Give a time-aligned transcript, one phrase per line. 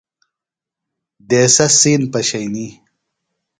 [1.29, 2.67] دیسہ سِین پشئنی۔